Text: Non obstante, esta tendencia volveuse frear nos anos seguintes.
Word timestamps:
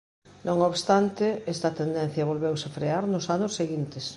Non 0.47 0.57
obstante, 0.69 1.25
esta 1.53 1.69
tendencia 1.79 2.29
volveuse 2.31 2.73
frear 2.77 3.03
nos 3.07 3.25
anos 3.35 3.55
seguintes. 3.59 4.05